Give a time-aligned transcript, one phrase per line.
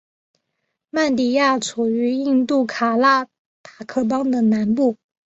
[0.89, 3.27] 曼迪亚处于印度卡纳
[3.61, 4.97] 塔克邦的南部。